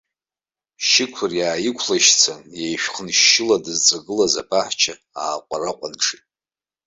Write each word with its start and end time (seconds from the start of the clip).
Шьықәыр 0.87 1.31
иааиқәлашьцан, 1.39 2.41
еишәхыншьшьыла 2.63 3.57
дызҵагылаз 3.63 4.33
абаҳча 4.41 4.93
ааҟәараҟәанҽеит. 5.23 6.25